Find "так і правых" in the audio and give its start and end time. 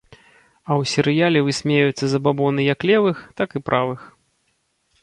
3.43-4.01